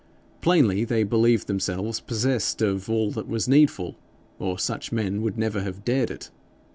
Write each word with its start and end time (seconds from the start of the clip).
Plainly 0.41 0.83
they 0.83 1.03
believed 1.03 1.45
themselves 1.45 1.99
possessed 1.99 2.63
of 2.63 2.89
all 2.89 3.11
that 3.11 3.27
was 3.27 3.47
needful, 3.47 3.97
or 4.39 4.57
such 4.57 4.91
men 4.91 5.21
would 5.21 5.37
never 5.37 5.61
have 5.61 5.85
dared 5.85 6.09
it. 6.09 6.31